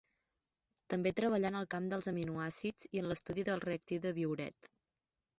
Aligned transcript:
També 0.93 1.09
treballà 1.17 1.51
en 1.53 1.57
el 1.59 1.67
camp 1.73 1.89
dels 1.91 2.09
aminoàcids 2.11 2.87
i 2.97 3.01
en 3.01 3.09
l'estudi 3.11 3.43
del 3.51 3.61
reactiu 3.65 4.01
de 4.07 4.15
Biuret. 4.19 4.71